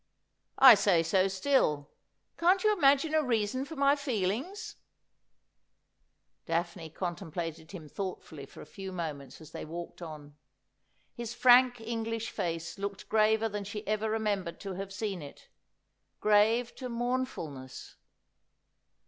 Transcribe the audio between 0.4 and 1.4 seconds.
'I say so